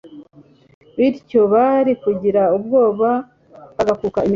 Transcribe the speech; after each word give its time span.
bityo 0.97 1.41
bari 1.53 1.91
kugira 2.03 2.41
ubwoba 2.57 3.09
bagakuka 3.75 4.19
imitima 4.21 4.29